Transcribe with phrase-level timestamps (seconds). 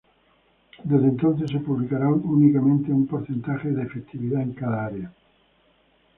[0.83, 5.13] Desde entonces, se publicará únicamente un porcentaje de efectividad en cada área.